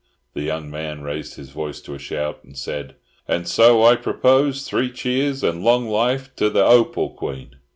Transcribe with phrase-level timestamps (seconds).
[0.33, 2.95] The young man raised his voice to a shout, and said—
[3.27, 7.57] "And so I propose three cheers and long life to the Hopal Queen!"